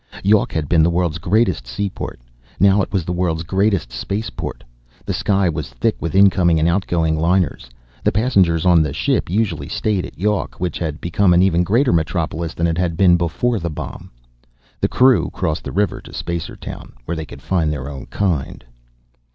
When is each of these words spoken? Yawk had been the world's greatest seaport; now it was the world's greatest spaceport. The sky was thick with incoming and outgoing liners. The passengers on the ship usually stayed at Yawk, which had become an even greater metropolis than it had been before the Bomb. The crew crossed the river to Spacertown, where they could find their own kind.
Yawk 0.23 0.51
had 0.51 0.67
been 0.67 0.81
the 0.81 0.89
world's 0.89 1.19
greatest 1.19 1.67
seaport; 1.67 2.19
now 2.59 2.81
it 2.81 2.91
was 2.91 3.05
the 3.05 3.11
world's 3.13 3.43
greatest 3.43 3.91
spaceport. 3.91 4.63
The 5.05 5.13
sky 5.13 5.47
was 5.47 5.69
thick 5.73 5.95
with 6.01 6.15
incoming 6.15 6.57
and 6.59 6.67
outgoing 6.67 7.19
liners. 7.19 7.69
The 8.03 8.11
passengers 8.11 8.65
on 8.65 8.81
the 8.81 8.93
ship 8.93 9.29
usually 9.29 9.69
stayed 9.69 10.03
at 10.07 10.17
Yawk, 10.17 10.55
which 10.55 10.79
had 10.79 11.01
become 11.01 11.35
an 11.35 11.43
even 11.43 11.63
greater 11.63 11.93
metropolis 11.93 12.55
than 12.55 12.65
it 12.65 12.79
had 12.79 12.97
been 12.97 13.15
before 13.15 13.59
the 13.59 13.69
Bomb. 13.69 14.09
The 14.79 14.87
crew 14.87 15.29
crossed 15.33 15.65
the 15.65 15.71
river 15.71 16.01
to 16.01 16.13
Spacertown, 16.13 16.93
where 17.05 17.15
they 17.15 17.23
could 17.27 17.43
find 17.43 17.71
their 17.71 17.87
own 17.87 18.07
kind. 18.07 18.65